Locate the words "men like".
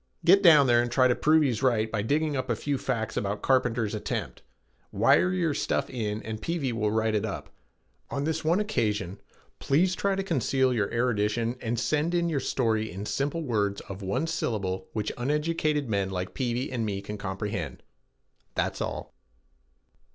15.87-16.33